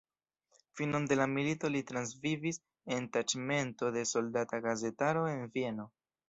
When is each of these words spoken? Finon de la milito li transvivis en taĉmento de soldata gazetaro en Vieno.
Finon 0.77 1.03
de 1.09 1.17
la 1.19 1.27
milito 1.33 1.69
li 1.75 1.81
transvivis 1.91 2.59
en 2.95 3.05
taĉmento 3.19 3.93
de 3.99 4.07
soldata 4.13 4.63
gazetaro 4.69 5.29
en 5.35 5.47
Vieno. 5.59 5.89